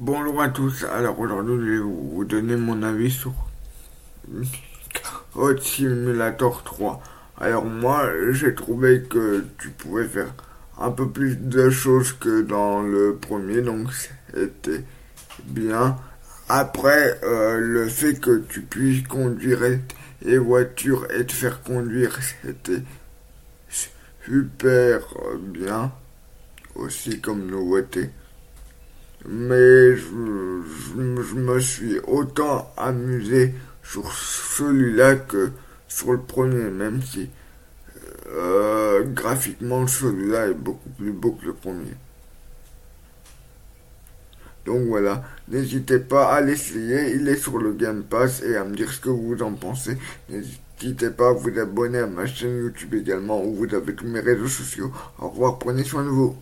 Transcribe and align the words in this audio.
Bonjour 0.00 0.40
à 0.40 0.48
tous, 0.48 0.84
alors 0.84 1.18
aujourd'hui 1.18 1.56
je 1.58 1.72
vais 1.72 1.78
vous 1.80 2.24
donner 2.24 2.54
mon 2.54 2.84
avis 2.84 3.10
sur 3.10 3.32
Hot 5.34 5.56
Simulator 5.56 6.62
3. 6.62 7.02
Alors 7.40 7.64
moi 7.64 8.08
j'ai 8.30 8.54
trouvé 8.54 9.02
que 9.02 9.44
tu 9.58 9.70
pouvais 9.70 10.06
faire 10.06 10.32
un 10.78 10.92
peu 10.92 11.08
plus 11.08 11.34
de 11.34 11.68
choses 11.68 12.12
que 12.12 12.42
dans 12.42 12.80
le 12.80 13.16
premier, 13.16 13.60
donc 13.60 13.88
c'était 14.32 14.84
bien. 15.42 15.96
Après, 16.48 17.18
euh, 17.24 17.58
le 17.58 17.88
fait 17.88 18.20
que 18.20 18.38
tu 18.48 18.62
puisses 18.62 19.04
conduire 19.04 19.58
les 20.22 20.38
voitures 20.38 21.08
et 21.10 21.26
te 21.26 21.32
faire 21.32 21.60
conduire, 21.64 22.16
c'était 22.44 22.84
super 23.68 25.00
bien 25.40 25.90
aussi 26.76 27.20
comme 27.20 27.46
nouveauté 27.46 28.10
mais 29.26 29.96
je, 29.96 31.34
me 31.34 31.60
suis 31.60 31.98
autant 32.06 32.72
amusé 32.76 33.54
sur 33.82 34.12
celui-là 34.12 35.16
que 35.16 35.50
sur 35.88 36.12
le 36.12 36.20
premier, 36.20 36.70
même 36.70 37.02
si 37.02 37.28
euh, 38.28 39.04
graphiquement 39.04 39.86
celui-là 39.86 40.48
est 40.48 40.54
beaucoup 40.54 40.90
plus 40.90 41.12
beau 41.12 41.32
que 41.32 41.46
le 41.46 41.54
premier. 41.54 41.94
Donc 44.66 44.86
voilà, 44.86 45.24
n'hésitez 45.48 45.98
pas 45.98 46.30
à 46.30 46.42
l'essayer, 46.42 47.14
il 47.14 47.26
est 47.28 47.36
sur 47.36 47.56
le 47.58 47.72
Game 47.72 48.02
Pass 48.02 48.42
et 48.42 48.54
à 48.54 48.64
me 48.64 48.76
dire 48.76 48.92
ce 48.92 49.00
que 49.00 49.08
vous 49.08 49.42
en 49.42 49.52
pensez. 49.54 49.96
N'hésitez 50.28 51.10
pas 51.10 51.30
à 51.30 51.32
vous 51.32 51.58
abonner 51.58 52.00
à 52.00 52.06
ma 52.06 52.26
chaîne 52.26 52.58
YouTube 52.58 52.94
également 52.94 53.42
où 53.42 53.54
vous 53.54 53.74
avez 53.74 53.94
tous 53.94 54.06
mes 54.06 54.20
réseaux 54.20 54.46
sociaux. 54.46 54.92
Au 55.18 55.30
revoir, 55.30 55.58
prenez 55.58 55.84
soin 55.84 56.04
de 56.04 56.10
vous. 56.10 56.36